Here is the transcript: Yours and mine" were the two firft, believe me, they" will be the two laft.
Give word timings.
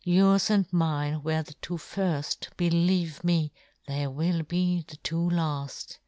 Yours 0.03 0.49
and 0.49 0.65
mine" 0.73 1.21
were 1.23 1.43
the 1.43 1.53
two 1.61 1.75
firft, 1.77 2.47
believe 2.57 3.23
me, 3.23 3.53
they" 3.85 4.07
will 4.07 4.41
be 4.41 4.83
the 4.87 4.97
two 4.97 5.29
laft. 5.29 5.99